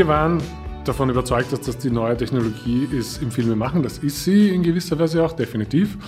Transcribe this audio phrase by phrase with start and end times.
[0.00, 0.40] Wir waren
[0.86, 3.82] davon überzeugt, dass das die neue Technologie ist im Filme machen.
[3.82, 5.98] Das ist sie in gewisser Weise auch, definitiv.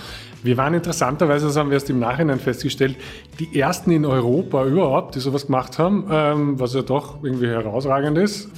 [0.41, 2.95] Wir waren interessanterweise, das haben wir erst im Nachhinein festgestellt,
[3.37, 8.17] die ersten in Europa überhaupt, die sowas gemacht haben, ähm, was ja doch irgendwie herausragend
[8.17, 8.49] ist.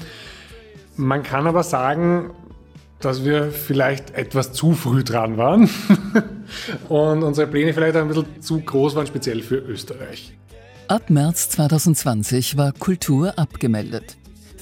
[0.95, 2.31] Man kann aber sagen,
[3.01, 5.69] dass wir vielleicht etwas zu früh dran waren
[6.87, 10.33] und unsere Pläne vielleicht ein bisschen zu groß waren, speziell für Österreich.
[10.87, 14.15] Ab März 2020 war Kultur abgemeldet.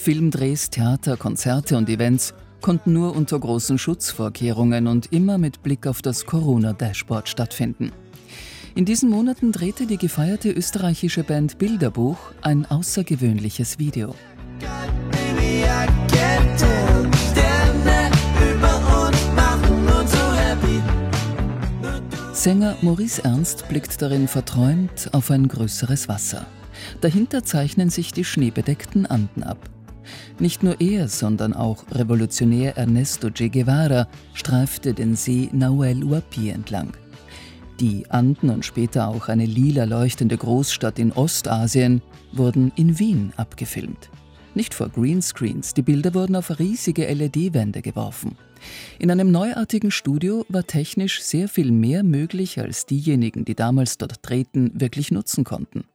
[0.03, 6.01] Filmdrehs, Theater, Konzerte und Events konnten nur unter großen Schutzvorkehrungen und immer mit Blick auf
[6.01, 7.93] das Corona-Dashboard stattfinden.
[8.75, 14.13] In diesen Monaten drehte die gefeierte österreichische Band Bilderbuch ein außergewöhnliches Video.
[22.33, 26.45] Sänger Maurice Ernst blickt darin verträumt auf ein größeres Wasser.
[26.99, 29.69] Dahinter zeichnen sich die schneebedeckten Anden ab.
[30.39, 36.93] Nicht nur er, sondern auch Revolutionär Ernesto Che Guevara streifte den See Nahuel Huapi entlang.
[37.79, 44.09] Die Anden und später auch eine lila leuchtende Großstadt in Ostasien wurden in Wien abgefilmt.
[44.55, 48.37] Nicht vor Greenscreens, die Bilder wurden auf riesige LED-Wände geworfen.
[48.99, 54.19] In einem neuartigen Studio war technisch sehr viel mehr möglich, als diejenigen, die damals dort
[54.21, 55.85] drehten, wirklich nutzen konnten.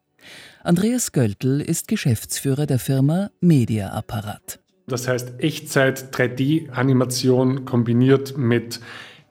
[0.62, 4.60] Andreas Göltl ist Geschäftsführer der Firma Media Apparat.
[4.86, 8.80] Das heißt Echtzeit 3D-Animation kombiniert mit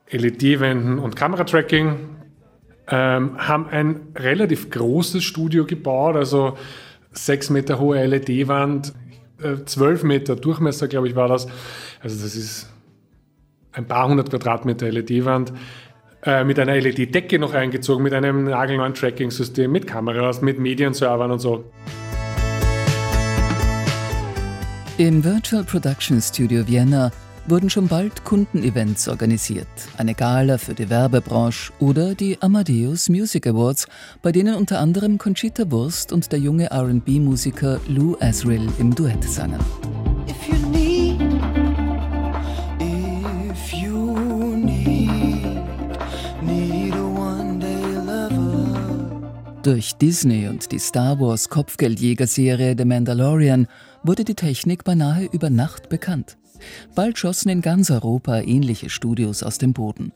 [0.10, 2.18] LED-Wänden und Kameratracking.
[2.90, 6.58] Ähm, haben ein relativ großes Studio gebaut, also
[7.12, 8.94] sechs Meter hohe LED-Wand,
[9.42, 11.48] äh, zwölf Meter Durchmesser, glaube ich, war das.
[12.02, 12.70] Also das ist
[13.74, 15.54] ein paar hundert Quadratmeter LED-Wand.
[16.24, 21.40] Äh, mit einer LED-Decke noch eingezogen, mit einem nagelneuen Tracking-System, mit Kameras, mit Medienservern und
[21.40, 21.64] so.
[24.98, 27.12] Im Virtual Production Studio Vienna
[27.46, 29.68] wurden schon bald Kundenevents organisiert,
[29.98, 33.88] eine Gala für die Werbebranche oder die Amadeus Music Awards,
[34.22, 39.60] bei denen unter anderem Conchita Wurst und der junge RB-Musiker Lou Asriel im Duett sangen.
[49.68, 53.68] Durch Disney und die Star Wars Kopfgeldjäger-Serie The Mandalorian
[54.02, 56.38] wurde die Technik beinahe über Nacht bekannt.
[56.96, 60.14] Bald schossen in ganz Europa ähnliche Studios aus dem Boden.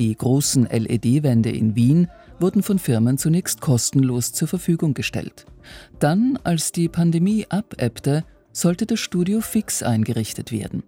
[0.00, 2.08] Die großen LED-Wände in Wien
[2.40, 5.46] wurden von Firmen zunächst kostenlos zur Verfügung gestellt.
[6.00, 10.82] Dann, als die Pandemie abebbte, sollte das Studio fix eingerichtet werden.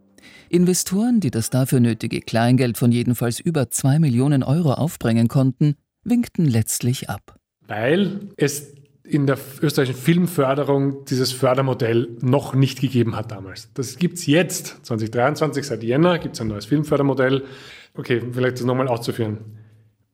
[0.48, 6.46] Investoren, die das dafür nötige Kleingeld von jedenfalls über 2 Millionen Euro aufbringen konnten, winkten
[6.46, 7.39] letztlich ab
[7.70, 13.72] weil es in der österreichischen Filmförderung dieses Fördermodell noch nicht gegeben hat damals.
[13.74, 17.44] Das gibt es jetzt, 2023, seit Jänner gibt es ein neues Filmfördermodell.
[17.96, 19.38] Okay, vielleicht das nochmal auszuführen.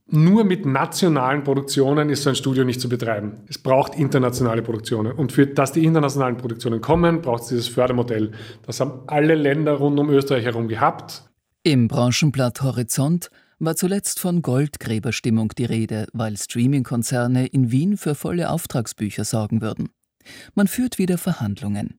[0.09, 3.41] Nur mit nationalen Produktionen ist so ein Studio nicht zu betreiben.
[3.49, 5.13] Es braucht internationale Produktionen.
[5.13, 8.33] Und für dass die internationalen Produktionen kommen, braucht es dieses Fördermodell.
[8.67, 11.25] Das haben alle Länder rund um Österreich herum gehabt.
[11.63, 18.51] Im Branchenblatt Horizont war zuletzt von Goldgräberstimmung die Rede, weil Streaming-Konzerne in Wien für volle
[18.51, 19.89] Auftragsbücher sorgen würden.
[20.55, 21.99] Man führt wieder Verhandlungen.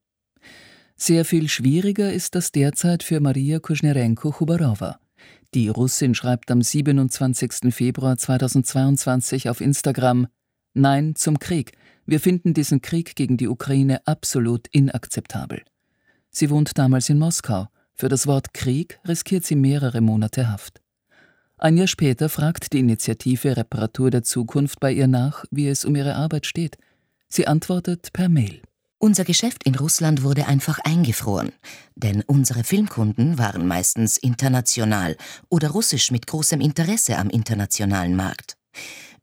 [0.95, 4.99] Sehr viel schwieriger ist das derzeit für Maria Kuschnerenko-Chubarowa.
[5.53, 7.73] Die Russin schreibt am 27.
[7.73, 10.27] Februar 2022 auf Instagram:
[10.73, 11.73] Nein zum Krieg.
[12.05, 15.61] Wir finden diesen Krieg gegen die Ukraine absolut inakzeptabel.
[16.29, 17.67] Sie wohnt damals in Moskau.
[17.93, 20.81] Für das Wort Krieg riskiert sie mehrere Monate Haft.
[21.59, 25.95] Ein Jahr später fragt die Initiative Reparatur der Zukunft bei ihr nach, wie es um
[25.95, 26.77] ihre Arbeit steht.
[27.29, 28.61] Sie antwortet per Mail.
[28.99, 31.51] Unser Geschäft in Russland wurde einfach eingefroren,
[31.95, 35.17] denn unsere Filmkunden waren meistens international
[35.49, 38.57] oder russisch mit großem Interesse am internationalen Markt.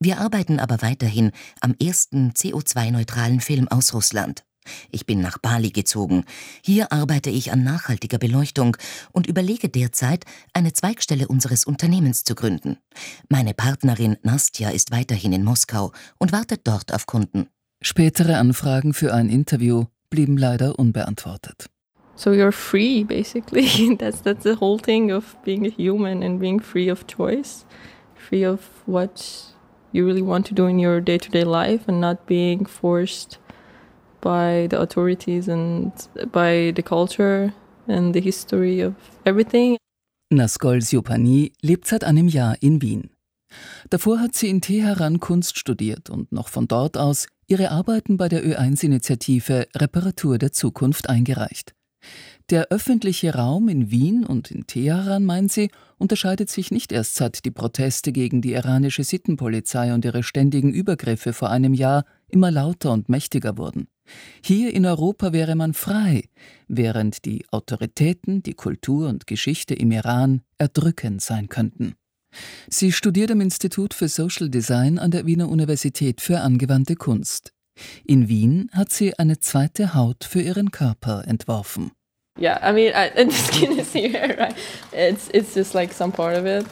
[0.00, 1.30] Wir arbeiten aber weiterhin
[1.60, 4.44] am ersten CO2-neutralen Film aus Russland.
[4.90, 6.24] Ich bin nach Bali gezogen.
[6.62, 8.76] Hier arbeite ich an nachhaltiger Beleuchtung
[9.12, 12.78] und überlege derzeit, eine Zweigstelle unseres Unternehmens zu gründen.
[13.28, 17.48] Meine Partnerin Nastja ist weiterhin in Moskau und wartet dort auf Kunden.
[17.82, 21.68] Spätere Anfragen für ein Interview blieben leider unbeantwortet.
[22.16, 23.96] So you're free, basically.
[23.98, 27.66] that's that's the whole thing of being a human and being free of choice,
[28.14, 29.52] free of what
[29.92, 33.38] you really want to do in your day-to-day -day life and not being forced
[34.24, 35.92] by the authorities and
[36.32, 37.52] by the culture
[37.86, 38.94] and the history of
[39.24, 39.76] everything.
[40.32, 43.10] Naskol Siopani lebt seit einem Jahr in Wien.
[43.90, 48.28] Davor hat sie in Teheran Kunst studiert und noch von dort aus ihre Arbeiten bei
[48.28, 51.74] der Ö1-Initiative Reparatur der Zukunft eingereicht.
[52.50, 57.44] Der öffentliche Raum in Wien und in Teheran, meint sie, unterscheidet sich nicht erst seit
[57.44, 62.92] die Proteste gegen die iranische Sittenpolizei und ihre ständigen Übergriffe vor einem Jahr immer lauter
[62.92, 63.88] und mächtiger wurden.
[64.42, 66.28] Hier in Europa wäre man frei,
[66.68, 71.94] während die Autoritäten, die Kultur und Geschichte im Iran erdrückend sein könnten.
[72.68, 77.52] Sie studiert am Institut für Social Design an der Wiener Universität für angewandte Kunst.
[78.04, 81.92] In Wien hat sie eine zweite Haut für ihren Körper entworfen.
[82.38, 84.54] Yeah, I mean, I, the skin is here, right?
[84.92, 86.66] It's, it's just like some part of it.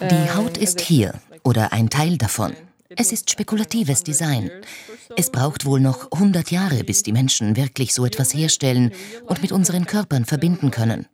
[0.00, 1.14] Die Haut ist hier
[1.44, 2.52] oder ein Teil davon.
[2.90, 4.50] Es ist spekulatives Design.
[5.16, 8.92] Es braucht wohl noch 100 Jahre, bis die Menschen wirklich so etwas herstellen
[9.26, 11.06] und mit unseren Körpern verbinden können.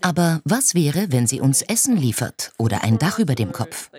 [0.00, 3.90] Aber was wäre, wenn sie uns Essen liefert oder ein Dach über dem Kopf?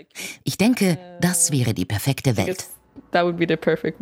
[0.43, 2.65] Ich denke, das wäre die perfekte Welt.
[3.11, 3.99] That would be the perfect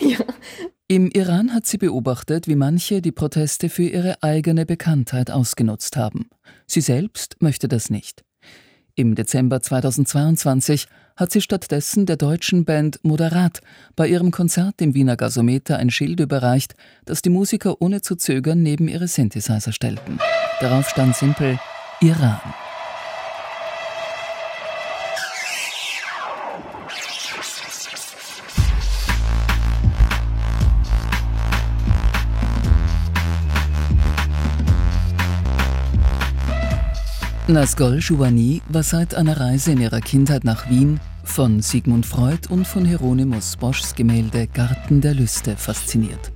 [0.00, 0.18] ja.
[0.88, 6.28] Im Iran hat sie beobachtet, wie manche die Proteste für ihre eigene Bekanntheit ausgenutzt haben.
[6.66, 8.24] Sie selbst möchte das nicht.
[8.94, 10.86] Im Dezember 2022
[11.16, 13.60] hat sie stattdessen der deutschen Band Moderat
[13.96, 16.74] bei ihrem Konzert im Wiener Gasometer ein Schild überreicht,
[17.04, 20.18] das die Musiker ohne zu zögern neben ihre Synthesizer stellten.
[20.60, 21.58] Darauf stand simpel
[22.00, 22.40] Iran.
[37.48, 42.66] Nasgol Jouani war seit einer Reise in ihrer Kindheit nach Wien von Sigmund Freud und
[42.66, 46.32] von Hieronymus Boschs Gemälde Garten der Lüste fasziniert.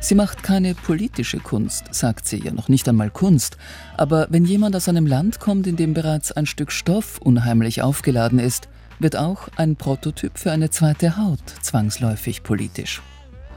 [0.00, 3.56] Sie macht keine politische Kunst, sagt sie ja noch nicht einmal Kunst,
[3.96, 8.38] aber wenn jemand aus einem Land kommt, in dem bereits ein Stück Stoff unheimlich aufgeladen
[8.38, 8.68] ist,
[8.98, 13.00] wird auch ein Prototyp für eine zweite Haut zwangsläufig politisch.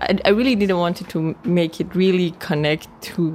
[0.02, 3.34] I, I really didn't want to make it really connect to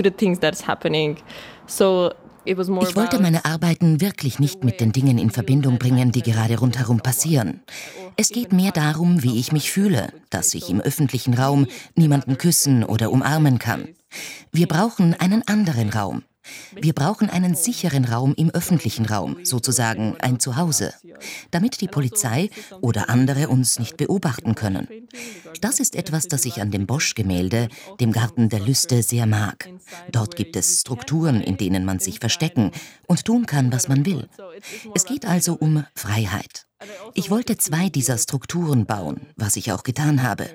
[0.00, 1.18] to the things that's happening.
[1.66, 2.12] So
[2.46, 7.00] ich wollte meine Arbeiten wirklich nicht mit den Dingen in Verbindung bringen, die gerade rundherum
[7.00, 7.60] passieren.
[8.16, 11.66] Es geht mehr darum, wie ich mich fühle, dass ich im öffentlichen Raum
[11.96, 13.88] niemanden küssen oder umarmen kann.
[14.52, 16.22] Wir brauchen einen anderen Raum.
[16.72, 20.94] Wir brauchen einen sicheren Raum im öffentlichen Raum, sozusagen ein Zuhause,
[21.50, 22.50] damit die Polizei
[22.80, 24.88] oder andere uns nicht beobachten können.
[25.60, 27.68] Das ist etwas, das ich an dem Bosch-Gemälde,
[28.00, 29.68] dem Garten der Lüste, sehr mag.
[30.10, 32.70] Dort gibt es Strukturen, in denen man sich verstecken
[33.06, 34.28] und tun kann, was man will.
[34.94, 36.66] Es geht also um Freiheit.
[37.14, 40.46] Ich wollte zwei dieser Strukturen bauen, was ich auch getan habe.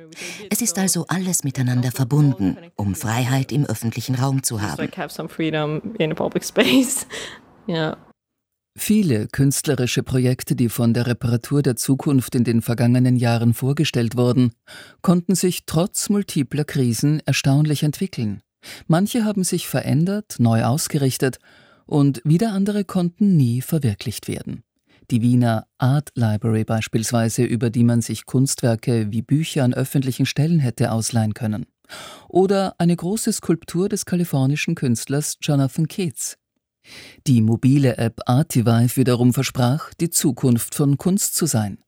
[0.50, 4.90] Es ist also alles miteinander verbunden, um Freiheit im öffentlichen Raum zu haben.
[8.78, 14.52] Viele künstlerische Projekte, die von der Reparatur der Zukunft in den vergangenen Jahren vorgestellt wurden,
[15.02, 18.42] konnten sich trotz multipler Krisen erstaunlich entwickeln.
[18.88, 21.40] Manche haben sich verändert, neu ausgerichtet
[21.86, 24.64] und wieder andere konnten nie verwirklicht werden
[25.12, 30.60] die Wiener Art Library beispielsweise, über die man sich Kunstwerke wie Bücher an öffentlichen Stellen
[30.60, 31.66] hätte ausleihen können.
[32.30, 36.38] Oder eine große Skulptur des kalifornischen Künstlers Jonathan Keats.
[37.26, 41.80] Die mobile App Artivive wiederum versprach, die Zukunft von Kunst zu sein.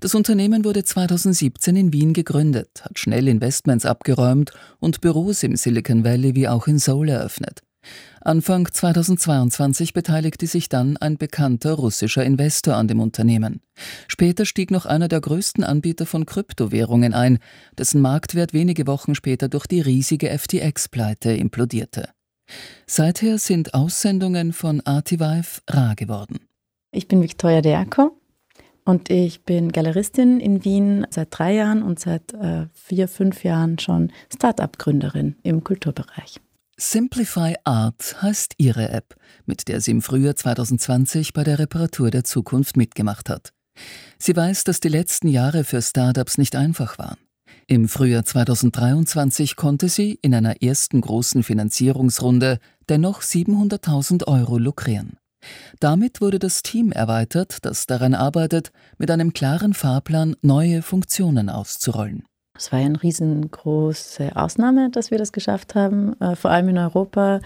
[0.00, 6.04] Das Unternehmen wurde 2017 in Wien gegründet, hat schnell Investments abgeräumt und Büros im Silicon
[6.04, 7.62] Valley wie auch in Seoul eröffnet.
[8.22, 13.62] Anfang 2022 beteiligte sich dann ein bekannter russischer Investor an dem Unternehmen.
[14.08, 17.38] Später stieg noch einer der größten Anbieter von Kryptowährungen ein,
[17.78, 22.10] dessen Marktwert wenige Wochen später durch die riesige FTX-Pleite implodierte.
[22.86, 26.40] Seither sind Aussendungen von Artivive rar geworden.
[26.92, 28.20] Ich bin Victoria Derko
[28.84, 33.78] und ich bin Galeristin in Wien seit drei Jahren und seit äh, vier, fünf Jahren
[33.78, 36.40] schon Start-up-Gründerin im Kulturbereich.
[36.82, 42.24] Simplify Art heißt ihre App, mit der sie im Frühjahr 2020 bei der Reparatur der
[42.24, 43.52] Zukunft mitgemacht hat.
[44.18, 47.18] Sie weiß, dass die letzten Jahre für Startups nicht einfach waren.
[47.66, 52.58] Im Frühjahr 2023 konnte sie in einer ersten großen Finanzierungsrunde
[52.88, 55.18] dennoch 700.000 Euro lukrieren.
[55.80, 62.24] Damit wurde das Team erweitert, das daran arbeitet, mit einem klaren Fahrplan neue Funktionen auszurollen.
[62.60, 66.76] Es war ja eine riesengroße Ausnahme, dass wir das geschafft haben, äh, vor allem in
[66.76, 67.40] Europa.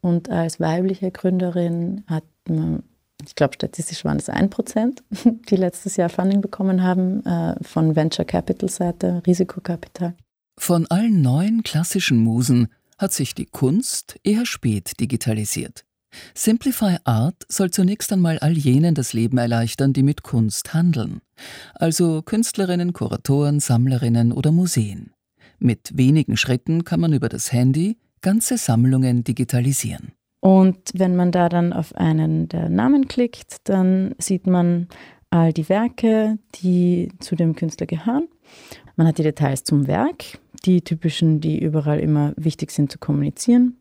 [0.00, 2.84] Und als weibliche Gründerin hat man,
[3.26, 5.02] ich glaube, statistisch waren es ein Prozent,
[5.50, 10.14] die letztes Jahr Funding bekommen haben äh, von Venture Capital Seite, Risikokapital.
[10.56, 15.84] Von allen neuen klassischen Musen hat sich die Kunst eher spät digitalisiert.
[16.34, 21.20] Simplify Art soll zunächst einmal all jenen das Leben erleichtern, die mit Kunst handeln,
[21.74, 25.12] also Künstlerinnen, Kuratoren, Sammlerinnen oder Museen.
[25.58, 30.12] Mit wenigen Schritten kann man über das Handy ganze Sammlungen digitalisieren.
[30.40, 34.88] Und wenn man da dann auf einen der Namen klickt, dann sieht man
[35.28, 38.26] all die Werke, die zu dem Künstler gehören.
[38.96, 43.76] Man hat die Details zum Werk, die typischen, die überall immer wichtig sind zu kommunizieren.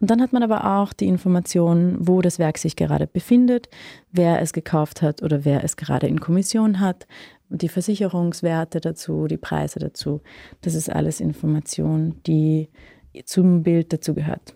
[0.00, 3.68] Und dann hat man aber auch die Information, wo das Werk sich gerade befindet,
[4.12, 7.06] wer es gekauft hat oder wer es gerade in Kommission hat,
[7.48, 10.20] die Versicherungswerte dazu, die Preise dazu.
[10.62, 12.68] Das ist alles Information, die
[13.24, 14.54] zum Bild dazu gehört.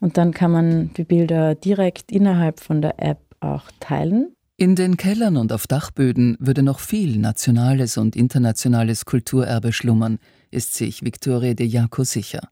[0.00, 4.34] Und dann kann man die Bilder direkt innerhalb von der App auch teilen.
[4.56, 10.18] In den Kellern und auf Dachböden würde noch viel nationales und internationales Kulturerbe schlummern,
[10.50, 12.48] ist sich Victoria de Jaco sicher.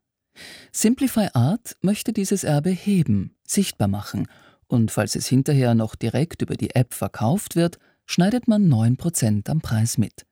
[0.72, 4.26] Simplify Art möchte dieses Erbe heben, sichtbar machen
[4.70, 9.60] und falls es hinterher noch direkt über die App verkauft wird, schneidet man 9% am
[9.60, 10.26] Preis mit.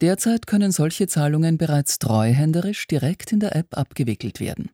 [0.00, 4.70] Derzeit können solche Zahlungen bereits treuhänderisch direkt in der App abgewickelt werden.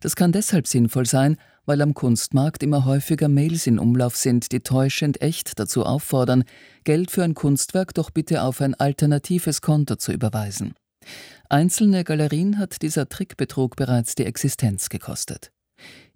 [0.00, 4.60] Das kann deshalb sinnvoll sein, weil am Kunstmarkt immer häufiger Mails in Umlauf sind, die
[4.60, 6.44] täuschend echt dazu auffordern,
[6.84, 10.74] Geld für ein Kunstwerk doch bitte auf ein alternatives Konto zu überweisen.
[11.48, 15.52] Einzelne Galerien hat dieser Trickbetrug bereits die Existenz gekostet.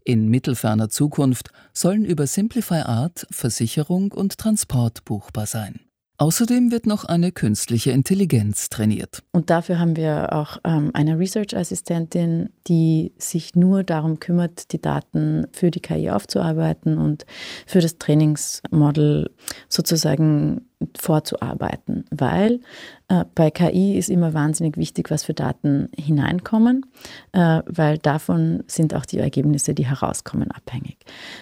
[0.05, 5.81] In mittelferner Zukunft sollen über Simplify Art Versicherung und Transport buchbar sein.
[6.21, 9.23] Außerdem wird noch eine künstliche Intelligenz trainiert.
[9.33, 15.47] Und dafür haben wir auch ähm, eine Research-Assistentin, die sich nur darum kümmert, die Daten
[15.53, 17.25] für die KI aufzuarbeiten und
[17.67, 19.31] für das Trainingsmodell
[19.71, 20.67] sozusagen
[20.99, 22.61] vorzuarbeiten, weil
[23.09, 26.87] äh, bei KI ist immer wahnsinnig wichtig, was für Daten hineinkommen,
[27.33, 30.99] äh, weil davon sind auch die Ergebnisse, die herauskommen, abhängig.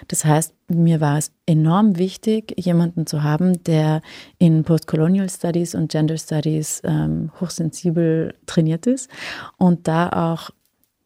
[0.08, 4.02] Das heißt, mir war es enorm wichtig, jemanden zu haben, der
[4.38, 9.08] in Postcolonial Studies und Gender Studies ähm, hochsensibel trainiert ist
[9.56, 10.50] und da auch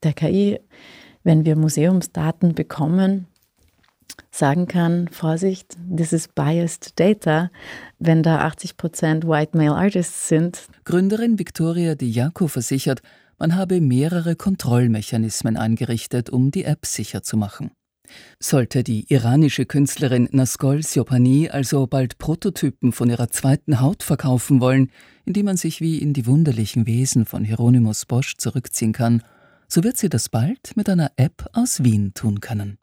[0.02, 0.58] der KI,
[1.22, 3.26] wenn wir Museumsdaten bekommen,
[4.30, 7.50] sagen kann, Vorsicht, this is biased data,
[7.98, 10.62] wenn da 80 Prozent White Male Artists sind.
[10.84, 13.02] Gründerin Victoria Diaco versichert,
[13.38, 17.72] man habe mehrere Kontrollmechanismen eingerichtet, um die App sicher zu machen.
[18.38, 24.90] Sollte die iranische Künstlerin Naskol Siopani also bald Prototypen von ihrer zweiten Haut verkaufen wollen,
[25.24, 29.22] indem man sich wie in die wunderlichen Wesen von Hieronymus Bosch zurückziehen kann,
[29.68, 32.78] so wird sie das bald mit einer App aus Wien tun können.